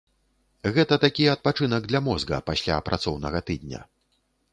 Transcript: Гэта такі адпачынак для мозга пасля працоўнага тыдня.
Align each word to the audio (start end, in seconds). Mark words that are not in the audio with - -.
Гэта 0.77 0.95
такі 1.03 1.27
адпачынак 1.33 1.85
для 1.91 2.01
мозга 2.07 2.39
пасля 2.49 2.79
працоўнага 2.87 3.43
тыдня. 3.51 3.83